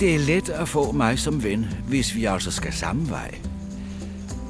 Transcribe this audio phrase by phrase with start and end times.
[0.00, 3.34] Det er let at få mig som ven, hvis vi altså skal samme vej.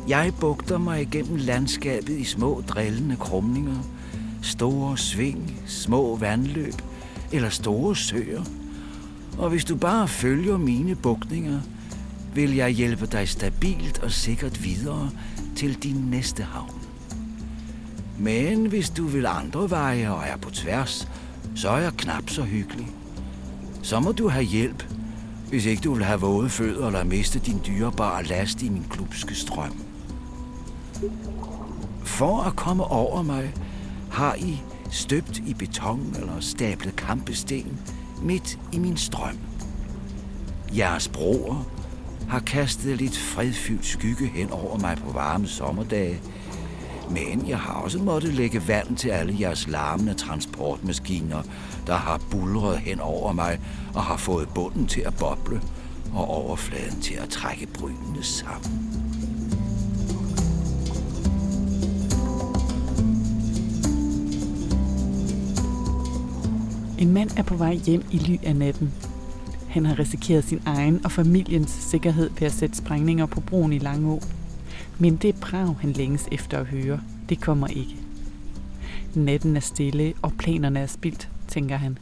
[0.08, 3.82] Jeg bugter mig igennem landskabet i små drillende krumninger,
[4.42, 6.74] store sving, små vandløb
[7.32, 8.42] eller store søer.
[9.38, 11.60] Og hvis du bare følger mine bugtninger,
[12.35, 15.10] vil jeg hjælpe dig stabilt og sikkert videre
[15.56, 16.82] til din næste havn.
[18.19, 21.09] Men hvis du vil andre veje og er på tværs,
[21.55, 22.88] så er jeg knap så hyggelig.
[23.82, 24.84] Så må du have hjælp,
[25.50, 29.34] hvis ikke du vil have våde fødder eller miste din dyrebare last i min klubske
[29.34, 29.82] strøm.
[32.04, 33.54] For at komme over mig,
[34.10, 37.78] har I støbt i beton eller stablet kampesten
[38.23, 39.38] midt i min strøm.
[40.76, 41.66] Jeres broer
[42.28, 46.20] har kastet lidt fredfyldt skygge hen over mig på varme sommerdage,
[47.10, 51.42] men jeg har også måttet lægge vand til alle jeres larmende transportmaskiner,
[51.87, 53.60] der har bulret hen over mig
[53.95, 55.60] og har fået bunden til at boble
[56.15, 59.01] og overfladen til at trække brynene sammen.
[66.99, 68.93] En mand er på vej hjem i ly af natten.
[69.69, 73.79] Han har risikeret sin egen og familiens sikkerhed ved at sætte sprængninger på broen i
[73.79, 74.21] Langå.
[75.01, 77.01] Men det brag, han længes efter at høre.
[77.29, 77.97] Det kommer ikke.
[79.15, 81.98] Natten er stille, og planerne er spildt, tænker han.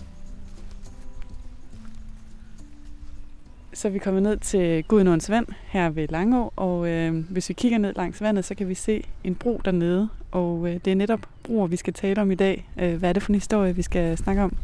[3.72, 7.78] Så vi kommer ned til Gudnåens vand her ved Langå, og øh, hvis vi kigger
[7.78, 11.20] ned langs vandet, så kan vi se en bro dernede, og øh, det er netop
[11.42, 12.69] broer, vi skal tale om i dag.
[12.76, 14.56] Øh, hvad er det for en historie, vi skal snakke om?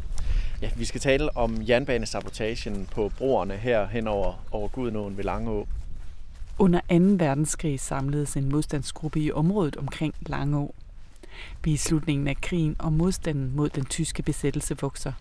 [0.61, 5.67] Ja, vi skal tale om jernbanesabotagen på broerne her hen over, over Gudnåen ved Langå.
[6.59, 6.95] Under 2.
[7.25, 10.75] verdenskrig samledes en modstandsgruppe i området omkring Langå.
[11.63, 15.11] Vi er i slutningen af krigen, og modstanden mod den tyske besættelse vokser.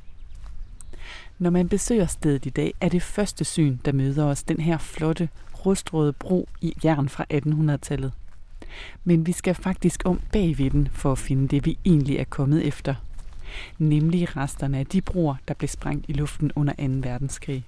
[1.38, 4.78] Når man besøger stedet i dag, er det første syn, der møder os den her
[4.78, 5.28] flotte,
[5.66, 8.12] rustrøde bro i jern fra 1800-tallet.
[9.04, 12.66] Men vi skal faktisk om bagved den for at finde det, vi egentlig er kommet
[12.66, 12.94] efter.
[13.78, 17.08] Nemlig resterne af de broer, der blev sprængt i luften under 2.
[17.08, 17.64] verdenskrig.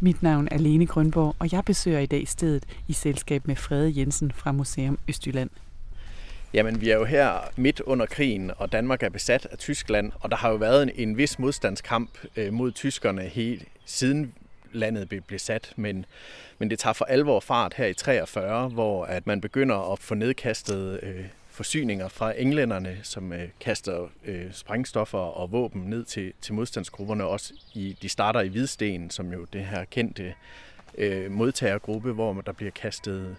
[0.00, 4.00] Mit navn er Lene Grønborg, og jeg besøger i dag stedet i selskab med Frede
[4.00, 5.50] Jensen fra Museum Østjylland.
[6.54, 10.30] Jamen, vi er jo her midt under krigen, og Danmark er besat af Tyskland, og
[10.30, 14.34] der har jo været en, en vis modstandskamp øh, mod tyskerne helt siden
[14.72, 16.04] landet blev besat, men,
[16.58, 20.14] men det tager for alvor fart her i 43, hvor at man begynder at få
[20.14, 21.24] nedkastet øh,
[21.56, 27.24] forsyninger fra englænderne, som øh, kaster øh, sprængstoffer og våben ned til, til modstandsgrupperne.
[27.24, 30.34] Også i, de starter i Hvidsten, som jo det her kendte
[30.98, 33.36] øh, modtagergruppe, hvor der bliver kastet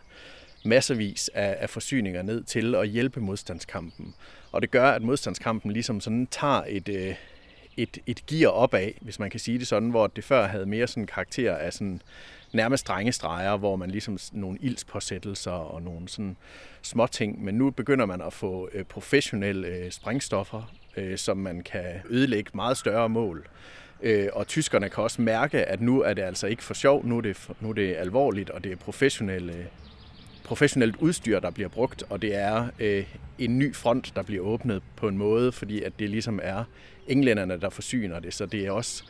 [0.66, 4.16] masservis af, af forsyninger ned til at hjælpe modstandskampen.
[4.52, 7.16] Og det gør, at modstandskampen ligesom sådan tager et, øh,
[7.78, 10.88] et, et gear opad, hvis man kan sige det sådan, hvor det før havde mere
[10.88, 12.02] sådan karakter af sådan
[12.54, 16.38] nærmest drengestreger, hvor man ligesom nogle ildspåsættelser og nogle sådan
[16.82, 21.62] små ting, men nu begynder man at få øh, professionelle øh, sprængstoffer, øh, som man
[21.62, 23.48] kan ødelægge meget større mål.
[24.34, 27.22] Og tyskerne kan også mærke, at nu er det altså ikke for sjov, nu er
[27.22, 29.68] det, nu er det alvorligt, og det er professionelle
[30.48, 33.06] professionelt udstyr, der bliver brugt, og det er øh,
[33.40, 36.64] en ny front, der bliver åbnet på en måde, fordi at det ligesom er
[37.08, 39.04] englænderne, der forsyner det, så det er også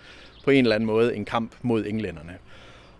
[0.43, 2.37] på en eller anden måde en kamp mod englænderne.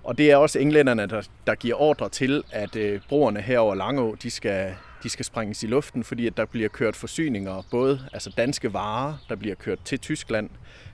[0.08, 3.76] Og det er også englænderne, der, der giver ordre til, at øh, broerne her over
[3.76, 8.00] Langå, de skal, de skal sprænges i luften, fordi at der bliver kørt forsyninger, både
[8.14, 10.50] altså danske varer, der bliver kørt til Tyskland,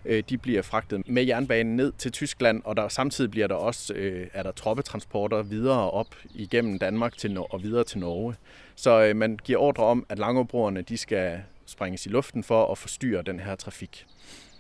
[0.06, 3.94] øh, de bliver fragtet med jernbanen ned til Tyskland, og der samtidig bliver der også
[3.94, 8.36] øh, er der troppetransporter videre op igennem Danmark til, og videre til Norge.
[8.76, 12.78] Så øh, man giver ordre om, at Langåbroerne de skal sprænges i luften for at
[12.78, 14.06] forstyrre den her trafik.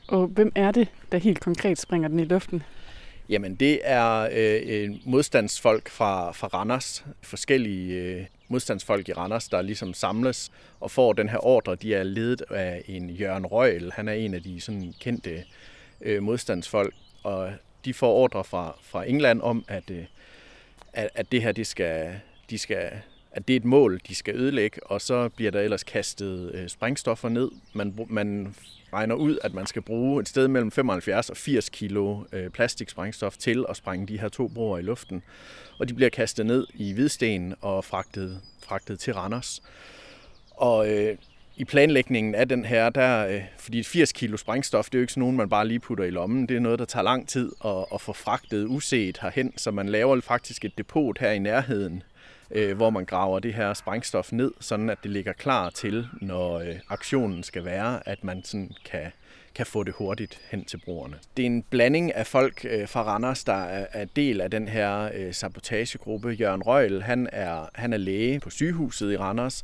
[0.07, 2.63] Og hvem er det, der helt konkret springer den i luften?
[3.29, 9.93] Jamen, det er øh, modstandsfolk fra, fra Randers, forskellige øh, modstandsfolk i Randers, der ligesom
[9.93, 11.75] samles og får den her ordre.
[11.75, 13.91] De er ledet af en Jørgen Røgel.
[13.91, 15.43] Han er en af de sådan kendte
[16.01, 16.93] øh, modstandsfolk,
[17.23, 17.53] og
[17.85, 20.05] de får ordre fra, fra England om, at, øh,
[20.93, 22.19] at, at det her, det skal,
[22.49, 22.91] de skal,
[23.33, 26.69] at det er et mål, de skal ødelægge, og så bliver der ellers kastet øh,
[26.69, 27.51] sprængstoffer ned.
[27.73, 28.55] Man, man
[28.93, 33.37] regner ud, at man skal bruge et sted mellem 75 og 80 kilo øh, plastiksprængstof
[33.37, 35.23] til at sprænge de her to broer i luften.
[35.79, 39.63] Og de bliver kastet ned i Hvidsten og fragtet, fragtet til Randers.
[40.49, 41.17] Og øh,
[41.57, 45.13] i planlægningen af den her, der, øh, fordi 80 kilo sprængstof, det er jo ikke
[45.13, 46.49] sådan nogen, man bare lige putter i lommen.
[46.49, 49.89] Det er noget, der tager lang tid at, at få fragtet uset herhen, så man
[49.89, 52.03] laver faktisk et depot her i nærheden
[52.53, 56.59] øh, hvor man graver det her sprængstof ned, sådan at det ligger klar til, når
[56.59, 59.11] øh, aktionen skal være, at man sådan kan,
[59.55, 61.15] kan få det hurtigt hen til brugerne.
[61.37, 64.67] Det er en blanding af folk øh, fra Randers, der er, er del af den
[64.67, 66.29] her øh, sabotagegruppe.
[66.29, 69.63] Jørgen Røgl, han er, han er læge på sygehuset i Randers,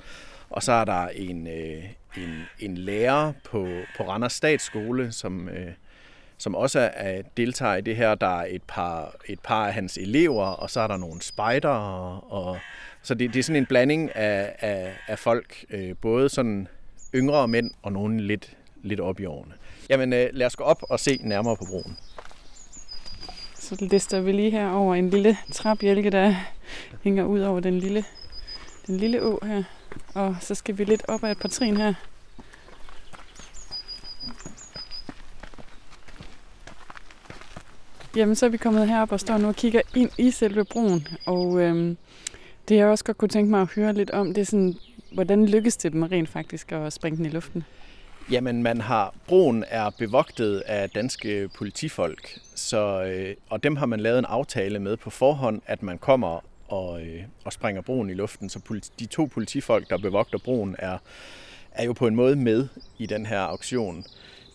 [0.50, 1.83] og så er der en, øh,
[2.18, 5.71] en, en lærer på, på Randers Statsskole, som, øh,
[6.39, 8.15] som også er, deltager i det her.
[8.15, 11.69] Der er et par, et par af hans elever, og så er der nogle spejder.
[11.69, 12.57] Og, og,
[13.01, 16.68] så det, det er sådan en blanding af, af, af folk, øh, både sådan
[17.15, 19.53] yngre mænd og nogle lidt, lidt op i årene.
[19.89, 21.97] Jamen øh, lad os gå op og se nærmere på broen.
[23.56, 26.35] Så lister vi lige her over en lille træbjælke, der
[27.03, 28.03] hænger ud over den lille,
[28.88, 29.63] den lille å her.
[30.13, 31.94] Og så skal vi lidt op ad et par trin her.
[38.15, 41.07] Jamen, så er vi kommet herop og står nu og kigger ind i selve broen.
[41.25, 41.97] Og øhm,
[42.69, 44.75] det jeg også godt kunne tænke mig at høre lidt om, det er sådan,
[45.11, 47.63] hvordan lykkes det dem rent faktisk at springe den i luften?
[48.31, 54.00] Jamen, man har, broen er bevogtet af danske politifolk, så, øh, og dem har man
[54.00, 58.13] lavet en aftale med på forhånd, at man kommer og, øh, og springer broen i
[58.13, 58.50] luften.
[58.50, 60.97] Så politi, de to politifolk, der bevogter broen, er,
[61.71, 62.67] er jo på en måde med
[62.97, 64.06] i den her auktion.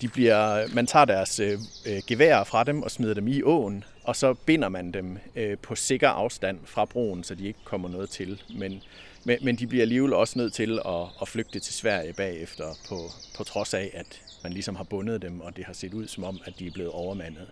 [0.00, 3.85] De bliver, man tager deres øh, øh, geværer fra dem og smider dem i åen,
[4.05, 7.88] og så binder man dem øh, på sikker afstand fra broen, så de ikke kommer
[7.88, 8.43] noget til.
[8.58, 8.82] Men,
[9.25, 12.96] men, men de bliver alligevel også nødt til at, at flygte til Sverige bagefter, på,
[13.37, 16.25] på trods af, at man ligesom har bundet dem, og det har set ud som
[16.25, 17.47] om, at de er blevet overmandet.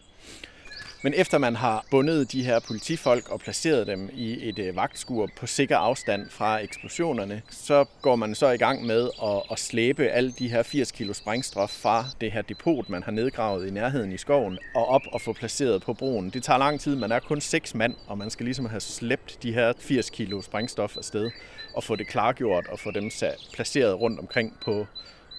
[1.05, 5.29] Men efter man har bundet de her politifolk og placeret dem i et øh, vagtskur
[5.37, 10.07] på sikker afstand fra eksplosionerne, så går man så i gang med at, at slæbe
[10.07, 14.13] alle de her 80 kilo sprængstof fra det her depot, man har nedgravet i nærheden
[14.13, 16.31] i skoven, og op og få placeret på broen.
[16.31, 19.39] Det tager lang tid, man er kun seks mand, og man skal ligesom have slæbt
[19.43, 21.31] de her 80 kilo sprængstof afsted
[21.75, 24.87] og få det klargjort og få dem sat, placeret rundt omkring på,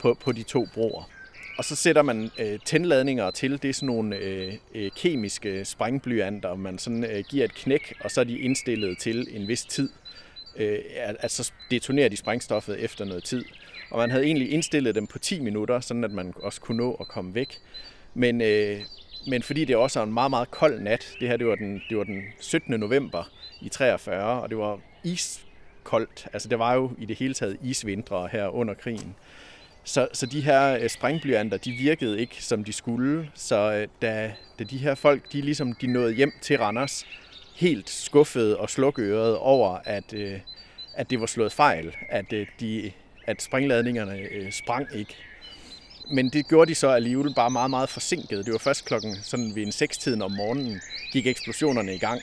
[0.02, 1.04] på, på de to broer.
[1.58, 3.62] Og så sætter man øh, tændladninger til.
[3.62, 8.12] Det er sådan nogle øh, øh, kemiske sprængblyanter, man sådan øh, giver et knæk, og
[8.12, 9.90] så er de indstillet til en vis tid.
[10.56, 13.46] Øh, altså detonerer de sprængstoffet efter noget tid.
[13.92, 16.94] Og man havde egentlig indstillet dem på 10 minutter, sådan at man også kunne nå
[16.94, 17.60] at komme væk.
[18.14, 18.80] Men, øh,
[19.28, 21.82] men fordi det også er en meget, meget kold nat, det her det var, den,
[21.90, 22.80] det var den 17.
[22.80, 26.28] november i 43, og det var iskoldt.
[26.34, 29.16] Altså det var jo i det hele taget isvintre her under krigen.
[29.84, 33.30] Så, så de her øh, sprængblyanter, de virkede ikke, som de skulle.
[33.36, 37.06] Så øh, da, da de her folk, de ligesom de nåede hjem til Randers,
[37.56, 40.40] helt skuffede og slukøret over, at, øh,
[40.94, 42.92] at det var slået fejl, at, øh, de,
[43.26, 45.16] at sprængladningerne sprang ikke.
[46.12, 48.46] Men det gjorde de så alligevel bare meget, meget forsinket.
[48.46, 50.82] Det var først klokken sådan ved en sekstiden om morgenen,
[51.12, 52.22] gik eksplosionerne i gang.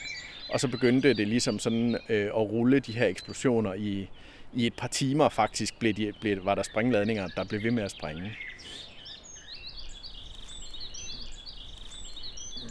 [0.49, 4.09] Og så begyndte det ligesom sådan øh, at rulle de her eksplosioner i,
[4.53, 7.83] i et par timer faktisk blev de, blev, var der springladninger, der blev ved med
[7.83, 8.37] at springe.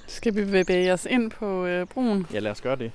[0.06, 2.26] Skal vi bevæge os ind på øh, broen?
[2.32, 2.92] Ja, lad os gøre det.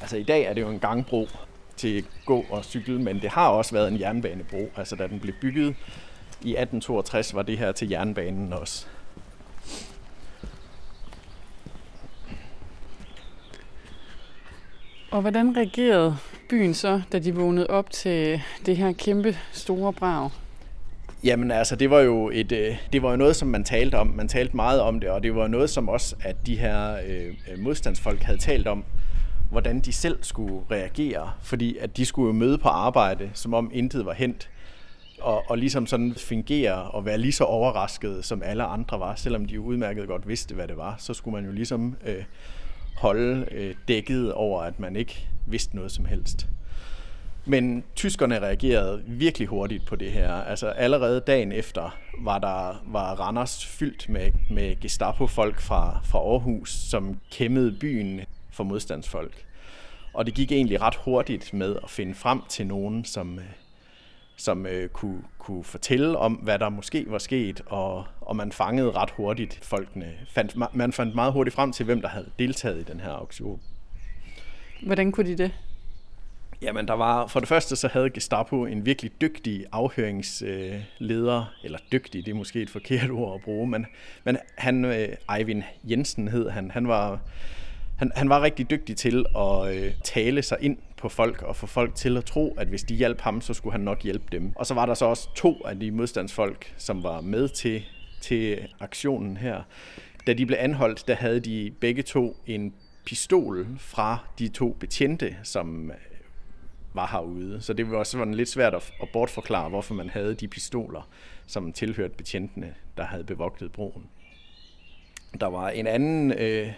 [0.00, 1.28] Altså i dag er det jo en gangbro
[1.76, 4.70] til gå og cykle, men det har også været en jernbanebro.
[4.76, 5.76] Altså da den blev bygget
[6.42, 8.86] i 1862, var det her til jernbanen også.
[15.10, 16.16] Og hvordan reagerede
[16.50, 20.30] byen så, da de vågnede op til det her kæmpe store brag?
[21.24, 24.06] Jamen altså, det var jo et, øh, det var jo noget, som man talte om.
[24.06, 27.34] Man talte meget om det, og det var noget, som også, at de her øh,
[27.52, 28.84] øh, modstandsfolk havde talt om,
[29.50, 31.30] hvordan de selv skulle reagere.
[31.42, 34.50] Fordi at de skulle jo møde på arbejde, som om intet var hent.
[35.20, 39.44] Og, og ligesom sådan fungere og være lige så overrasket, som alle andre var, selvom
[39.44, 40.94] de jo udmærket godt vidste, hvad det var.
[40.98, 42.24] Så skulle man jo ligesom øh,
[42.96, 46.46] holde øh, dækket over, at man ikke vidste noget som helst.
[47.44, 50.32] Men tyskerne reagerede virkelig hurtigt på det her.
[50.32, 56.70] Altså allerede dagen efter var der var Randers fyldt med, med Gestapo-folk fra, fra Aarhus,
[56.70, 58.20] som kæmmede byen
[58.50, 59.44] for modstandsfolk.
[60.12, 63.44] Og det gik egentlig ret hurtigt med at finde frem til nogen, som, øh,
[64.40, 68.90] som øh, kunne, kunne fortælle om, hvad der måske var sket, og, og man fangede
[68.90, 70.12] ret hurtigt folkene.
[70.28, 73.60] Fandt, man fandt meget hurtigt frem til, hvem der havde deltaget i den her auktion.
[74.82, 75.52] Hvordan kunne de det?
[76.62, 82.26] Jamen, der var, for det første så havde Gestapo en virkelig dygtig afhøringsleder, eller dygtig,
[82.26, 83.86] det er måske et forkert ord at bruge, men,
[84.24, 87.20] men han, øh, Eivind Jensen hed han, han var,
[87.96, 91.66] han, han var rigtig dygtig til at øh, tale sig ind på folk og få
[91.66, 94.52] folk til at tro, at hvis de hjalp ham, så skulle han nok hjælpe dem.
[94.56, 97.82] Og så var der så også to af de modstandsfolk, som var med til,
[98.20, 99.62] til aktionen her.
[100.26, 105.36] Da de blev anholdt, der havde de begge to en pistol fra de to betjente,
[105.42, 105.96] som øh,
[106.94, 107.60] var herude.
[107.60, 111.08] Så det var også sådan lidt svært at, at bortforklare, hvorfor man havde de pistoler,
[111.46, 114.06] som tilhørte betjentene, der havde bevogtet broen.
[115.40, 116.72] Der var en anden, øh,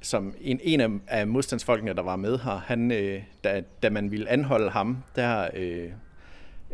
[0.00, 4.10] som en, en af, af modstandsfolkene, der var med her, han, øh, da, da man
[4.10, 5.90] ville anholde ham, der, øh,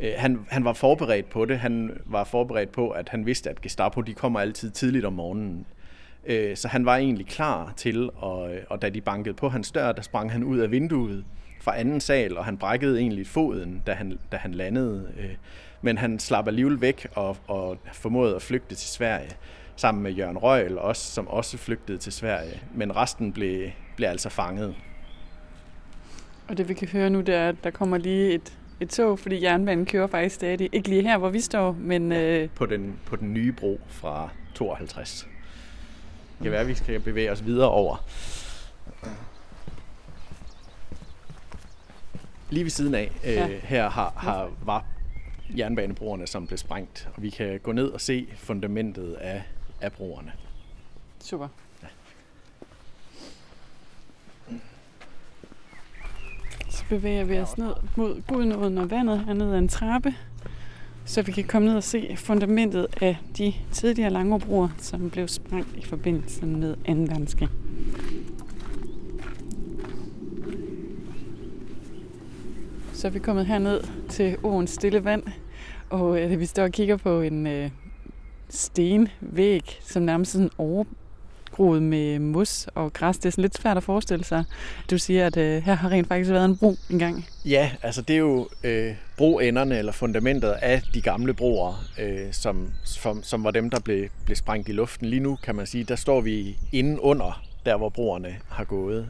[0.01, 1.59] øh, han, han var forberedt på det.
[1.59, 5.67] Han var forberedt på, at han vidste, at Gestapo de kommer altid tidligt om morgenen.
[6.27, 9.71] Øh, så han var egentlig klar til, og, øh, og da de bankede på hans
[9.71, 11.25] dør, der sprang han ud af vinduet
[11.61, 15.13] fra anden sal, og han brækkede egentlig foden, da han, da han landede.
[15.19, 15.35] Øh,
[15.83, 19.31] men han slap alligevel væk og, og formåede at flygte til Sverige
[19.77, 22.63] sammen med Jørgen Røgl, også, som også flygtede til Sverige.
[22.75, 24.75] Men resten blev, blev altså fanget.
[26.49, 29.19] Og det vi kan høre nu, det er, at der kommer lige et, et tog,
[29.19, 30.69] fordi jernbanen kører faktisk stadig.
[30.73, 32.13] Ikke lige her, hvor vi står, men...
[32.13, 32.49] Ja, øh...
[32.55, 35.29] på, den, på den nye bro fra 52.
[36.39, 38.05] Det kan være, at vi skal bevæge os videre over.
[42.51, 43.47] Lige ved siden af, øh, ja.
[43.47, 44.85] her har, har, var
[45.57, 47.09] jernbanebroerne, som blev sprængt.
[47.15, 49.43] Og vi kan gå ned og se fundamentet af,
[49.81, 50.33] af broerne.
[51.21, 51.49] Super.
[51.83, 51.89] Ja.
[56.71, 60.15] Så bevæger vi os ned mod Gudnåden og vandet hernede ad en trappe,
[61.05, 65.77] så vi kan komme ned og se fundamentet af de tidligere Langerbroer, som blev sprængt
[65.77, 66.83] i forbindelse med 2.
[66.93, 67.49] verdenskrig.
[72.93, 75.23] Så er vi kommet herned til åens stille vand,
[75.91, 77.71] og øh, vi står og kigger på en øh,
[78.51, 83.19] stenvæg, som nærmest sådan overgroet med mos og græs.
[83.19, 84.45] Det er sådan lidt svært at forestille sig.
[84.91, 87.27] Du siger, at øh, her har rent faktisk været en bro engang.
[87.45, 92.73] Ja, altså det er jo øh, broenderne eller fundamentet af de gamle broer, øh, som,
[92.85, 95.09] som, som var dem, der blev, blev sprængt i luften.
[95.09, 99.09] Lige nu kan man sige, der står vi inde under, der hvor broerne har gået.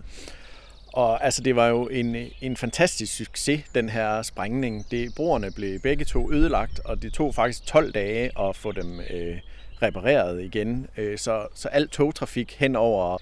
[0.96, 4.90] Og altså, det var jo en, en fantastisk succes, den her sprængning.
[4.90, 9.00] Det, broerne blev begge to ødelagt, og det tog faktisk 12 dage at få dem
[9.00, 9.38] øh,
[9.82, 10.86] repareret igen.
[10.96, 13.18] Øh, så, så alt togtrafik hen over,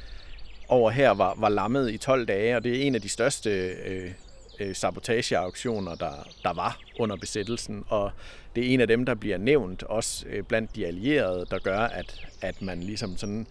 [0.68, 3.50] over her var, var lammet i 12 dage, og det er en af de største
[3.50, 4.10] øh,
[4.60, 7.84] øh, sabotageaktioner, der, der var under besættelsen.
[7.88, 8.10] Og
[8.56, 11.80] det er en af dem, der bliver nævnt, også øh, blandt de allierede, der gør,
[11.80, 13.46] at, at man ligesom sådan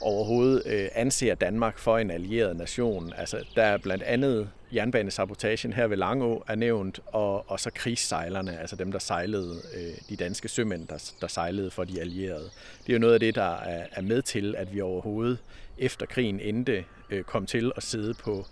[0.00, 3.12] overhovedet øh, anser Danmark for en allieret nation.
[3.16, 8.58] Altså, der er blandt andet jernbanesabotagen her ved Langå er nævnt, og, og så krigssejlerne,
[8.60, 12.50] altså dem, der sejlede, øh, de danske sømænd, der, der sejlede for de allierede.
[12.86, 15.38] Det er jo noget af det, der er, er med til, at vi overhovedet
[15.78, 18.46] efter krigen endte øh, kom til at sidde på,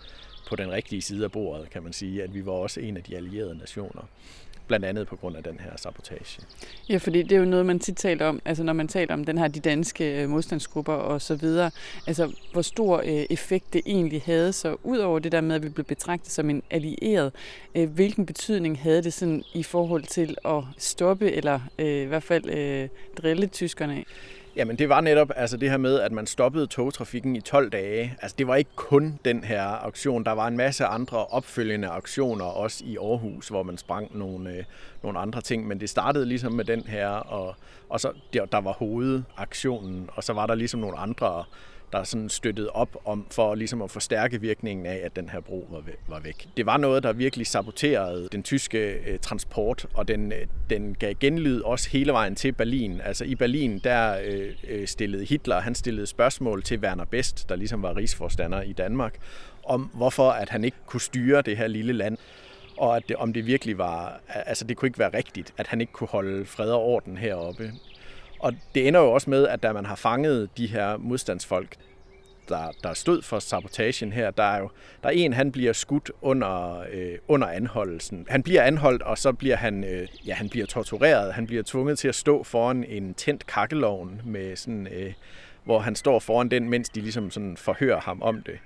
[0.49, 3.03] på den rigtige side af bordet, kan man sige, at vi var også en af
[3.03, 4.03] de allierede nationer
[4.73, 6.43] blandt andet på grund af den her sabotage.
[6.89, 9.25] Ja, fordi det er jo noget, man tit taler om, altså når man taler om
[9.25, 11.71] den her, de danske øh, modstandsgrupper og så videre,
[12.07, 15.63] altså hvor stor øh, effekt det egentlig havde, så ud over det der med, at
[15.63, 17.33] vi blev betragtet som en allieret,
[17.75, 22.23] øh, hvilken betydning havde det sådan i forhold til at stoppe, eller øh, i hvert
[22.23, 22.89] fald øh,
[23.19, 24.05] drille tyskerne?
[24.57, 28.17] Jamen det var netop altså det her med, at man stoppede togtrafikken i 12 dage.
[28.23, 32.45] Altså det var ikke kun den her auktion, Der var en masse andre opfølgende auktioner
[32.45, 34.65] også i Aarhus, hvor man sprang nogle, øh,
[35.03, 35.67] nogle andre ting.
[35.67, 37.55] Men det startede ligesom med den her, og,
[37.89, 41.45] og så der, der var hovedaktionen, og så var der ligesom nogle andre
[41.93, 45.67] der sådan støttede op om for ligesom at forstærke virkningen af, at den her bro
[45.71, 46.49] var, var væk.
[46.57, 51.15] Det var noget, der virkelig saboterede den tyske øh, transport, og den, øh, den gav
[51.21, 53.01] genlyd også hele vejen til Berlin.
[53.05, 57.57] Altså i Berlin, der øh, øh, stillede Hitler, han stillede spørgsmål til Werner Best, der
[57.57, 59.19] ligesom var rigsforstander i Danmark,
[59.65, 62.19] om hvorfor at han ikke kunne styre det her lille land
[62.77, 65.81] og at det, om det virkelig var, altså det kunne ikke være rigtigt, at han
[65.81, 67.73] ikke kunne holde fred og orden heroppe.
[68.43, 71.77] Og det ender jo også med, at da man har fanget de her modstandsfolk,
[72.49, 74.71] der, der stod for sabotagen her, der er jo
[75.03, 78.27] der er en, han bliver skudt under, øh, under anholdelsen.
[78.29, 81.33] Han bliver anholdt, og så bliver han, øh, ja, han bliver tortureret.
[81.33, 85.13] Han bliver tvunget til at stå foran en tændt kakkelovn, med sådan, øh,
[85.65, 88.59] hvor han står foran den, mens de ligesom sådan forhører ham om det.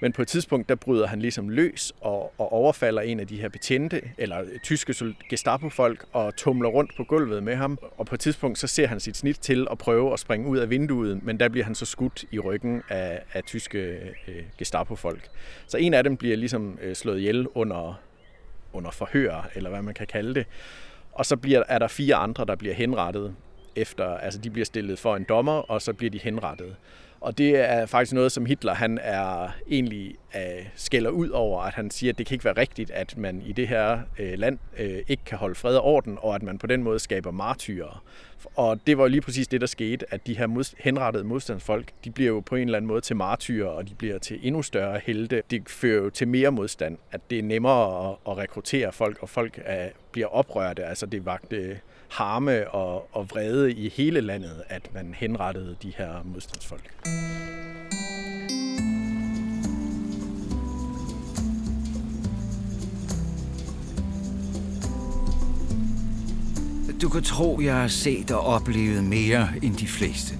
[0.00, 3.40] Men på et tidspunkt, der bryder han ligesom løs og, og overfalder en af de
[3.40, 7.78] her betjente, eller tyske Gestapo-folk, og tumler rundt på gulvet med ham.
[7.96, 10.58] Og på et tidspunkt, så ser han sit snit til at prøve at springe ud
[10.58, 13.78] af vinduet, men der bliver han så skudt i ryggen af, af tyske
[14.28, 15.28] øh, Gestapo-folk.
[15.66, 18.00] Så en af dem bliver ligesom øh, slået ihjel under,
[18.72, 20.46] under forhør, eller hvad man kan kalde det.
[21.12, 23.34] Og så bliver, er der fire andre, der bliver henrettet
[23.76, 26.76] efter, altså de bliver stillet for en dommer, og så bliver de henrettet.
[27.20, 31.74] Og det er faktisk noget, som Hitler han er egentlig uh, skælder ud over, at
[31.74, 34.58] han siger, at det kan ikke være rigtigt, at man i det her uh, land
[34.80, 38.02] uh, ikke kan holde fred og orden, og at man på den måde skaber martyrer.
[38.54, 41.90] Og det var jo lige præcis det, der skete, at de her mod, henrettede modstandsfolk,
[42.04, 44.62] de bliver jo på en eller anden måde til martyrer, og de bliver til endnu
[44.62, 45.42] større helte.
[45.50, 49.28] Det fører jo til mere modstand, at det er nemmere at, at rekruttere folk, og
[49.28, 50.84] folk er, bliver oprørte.
[50.84, 56.22] Altså det vagte harme og, og vrede i hele landet, at man henrettede de her
[56.24, 56.92] modstandsfolk.
[67.02, 70.34] Du kan tro, jeg har set og oplevet mere end de fleste.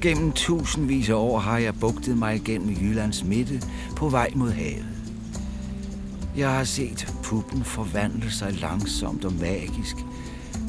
[0.00, 3.60] Gennem tusindvis af år har jeg bugtet mig gennem Jyllands midte
[3.96, 4.86] på vej mod havet.
[6.36, 9.96] Jeg har set puppen forvandle sig langsomt og magisk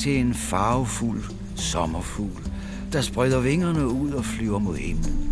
[0.01, 1.24] til en farvefuld
[1.55, 2.51] sommerfugl,
[2.93, 5.27] der spreder vingerne ud og flyver mod himlen.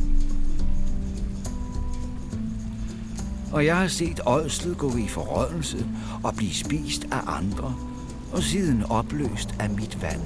[3.52, 5.86] Og jeg har set ådslet gå i forrådelse
[6.24, 7.76] og blive spist af andre–
[8.32, 10.22] og siden opløst af mit vand.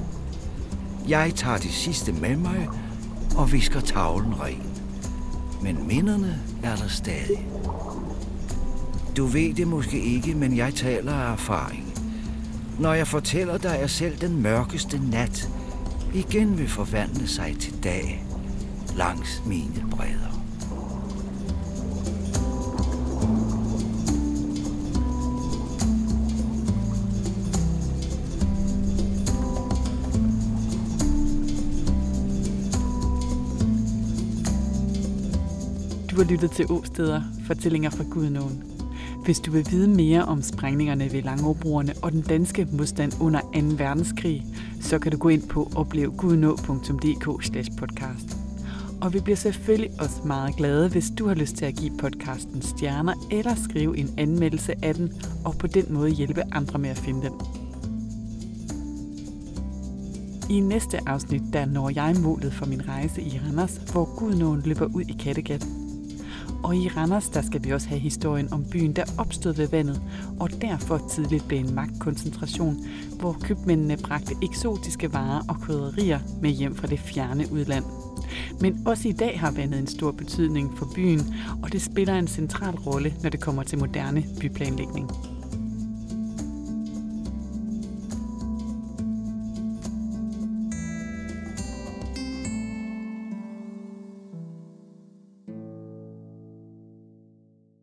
[1.08, 2.70] Jeg tager det sidste med mig
[3.38, 4.64] og visker tavlen ren.
[5.62, 7.48] Men minderne er der stadig.
[9.18, 11.83] Du ved det måske ikke, men jeg taler af erfaring.
[12.80, 15.50] Når jeg fortæller dig, at selv den mørkeste nat
[16.13, 18.25] igen vil forvandle sig til dag
[18.98, 20.34] langs mine bredder.
[36.12, 38.73] Du har lyttet til Åsteder, fortællinger fra Gudnåen.
[39.24, 43.48] Hvis du vil vide mere om sprængningerne ved Langebroerne og den danske modstand under 2.
[43.77, 44.46] verdenskrig,
[44.82, 47.25] så kan du gå ind på oplevgudnå.dk
[47.77, 48.38] podcast.
[49.01, 52.62] Og vi bliver selvfølgelig også meget glade, hvis du har lyst til at give podcasten
[52.62, 55.13] stjerner eller skrive en anmeldelse af den,
[55.46, 57.34] og på den måde hjælpe andre med at finde den.
[60.50, 64.86] I næste afsnit, der når jeg målet for min rejse i Randers, hvor Gudnåen løber
[64.86, 65.68] ud i Kattegat
[66.63, 70.01] og i Randers, der skal vi også have historien om byen, der opstod ved vandet,
[70.39, 72.86] og derfor tidligt blev en magtkoncentration,
[73.20, 77.85] hvor købmændene bragte eksotiske varer og krydderier med hjem fra det fjerne udland.
[78.61, 82.27] Men også i dag har vandet en stor betydning for byen, og det spiller en
[82.27, 85.32] central rolle, når det kommer til moderne byplanlægning.